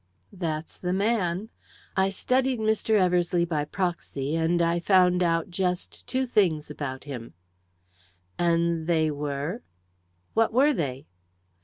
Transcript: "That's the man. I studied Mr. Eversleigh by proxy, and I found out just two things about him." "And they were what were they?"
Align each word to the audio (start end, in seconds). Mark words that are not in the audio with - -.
"That's 0.33 0.79
the 0.79 0.93
man. 0.93 1.49
I 1.95 2.09
studied 2.09 2.57
Mr. 2.59 2.95
Eversleigh 2.99 3.45
by 3.45 3.65
proxy, 3.65 4.35
and 4.35 4.59
I 4.59 4.79
found 4.79 5.21
out 5.21 5.51
just 5.51 6.07
two 6.07 6.25
things 6.25 6.71
about 6.71 7.03
him." 7.03 7.35
"And 8.39 8.87
they 8.87 9.11
were 9.11 9.61
what 10.33 10.51
were 10.51 10.73
they?" 10.73 11.05